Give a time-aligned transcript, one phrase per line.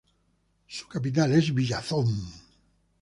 [0.65, 2.09] Su capital es Villazón.